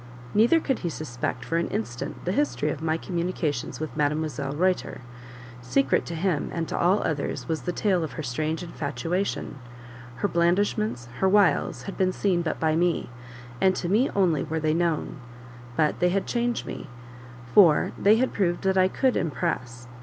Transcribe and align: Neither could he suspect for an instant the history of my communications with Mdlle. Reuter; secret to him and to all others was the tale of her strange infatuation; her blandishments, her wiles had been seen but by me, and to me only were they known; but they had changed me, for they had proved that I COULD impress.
Neither 0.33 0.59
could 0.59 0.79
he 0.79 0.89
suspect 0.89 1.45
for 1.45 1.57
an 1.59 1.67
instant 1.67 2.25
the 2.25 2.31
history 2.31 2.71
of 2.71 2.81
my 2.81 2.97
communications 2.97 3.79
with 3.79 3.95
Mdlle. 3.95 4.57
Reuter; 4.57 5.01
secret 5.61 6.07
to 6.07 6.15
him 6.15 6.49
and 6.51 6.67
to 6.69 6.75
all 6.75 7.03
others 7.03 7.47
was 7.47 7.61
the 7.61 7.71
tale 7.71 8.03
of 8.03 8.13
her 8.13 8.23
strange 8.23 8.63
infatuation; 8.63 9.59
her 10.15 10.27
blandishments, 10.27 11.07
her 11.19 11.29
wiles 11.29 11.83
had 11.83 11.99
been 11.99 12.13
seen 12.13 12.41
but 12.41 12.59
by 12.59 12.75
me, 12.75 13.11
and 13.61 13.75
to 13.75 13.87
me 13.89 14.09
only 14.15 14.41
were 14.43 14.59
they 14.59 14.73
known; 14.73 15.17
but 15.77 15.99
they 15.99 16.09
had 16.09 16.25
changed 16.25 16.65
me, 16.65 16.87
for 17.53 17.91
they 17.95 18.15
had 18.15 18.33
proved 18.33 18.63
that 18.63 18.79
I 18.79 18.87
COULD 18.87 19.15
impress. 19.15 19.87